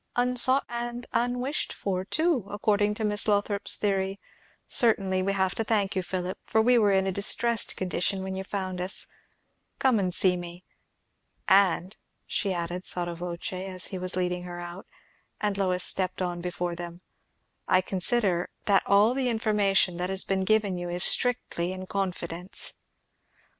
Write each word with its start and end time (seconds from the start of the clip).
"Unsought 0.15 0.65
and 0.67 1.05
unwished 1.13 1.71
for, 1.71 2.03
too, 2.03 2.47
according 2.49 2.95
to 2.95 3.03
Miss 3.03 3.27
Lothrop's 3.27 3.75
theory. 3.75 4.19
Certainly 4.65 5.21
we 5.21 5.33
have 5.33 5.53
to 5.53 5.63
thank 5.63 5.95
you, 5.95 6.01
Philip, 6.01 6.39
for 6.43 6.59
we 6.59 6.79
were 6.79 6.91
in 6.91 7.05
a 7.05 7.11
distressed 7.11 7.75
condition 7.77 8.23
when 8.23 8.35
you 8.35 8.43
found 8.43 8.81
us. 8.81 9.05
Come 9.77 9.99
and 9.99 10.11
see 10.11 10.35
me. 10.35 10.63
And," 11.47 11.95
she 12.25 12.51
added 12.51 12.87
sotto 12.87 13.13
voce 13.13 13.53
as 13.53 13.85
he 13.93 13.99
was 13.99 14.15
leading 14.15 14.41
her 14.41 14.59
out, 14.59 14.87
and 15.39 15.55
Lois 15.55 15.83
had 15.83 15.89
stepped 15.91 16.21
on 16.23 16.41
before 16.41 16.73
them, 16.73 17.01
"I 17.67 17.81
consider 17.81 18.49
that 18.65 18.81
all 18.87 19.13
the 19.13 19.29
information 19.29 19.97
that 19.97 20.09
has 20.09 20.23
been 20.23 20.45
given 20.45 20.79
you 20.79 20.89
is 20.89 21.03
strictly 21.03 21.71
in 21.71 21.85
confidence." 21.85 22.73